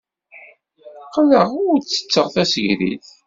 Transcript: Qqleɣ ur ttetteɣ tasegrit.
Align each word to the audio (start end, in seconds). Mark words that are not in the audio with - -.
Qqleɣ 1.07 1.49
ur 1.67 1.75
ttetteɣ 1.79 2.27
tasegrit. 2.33 3.07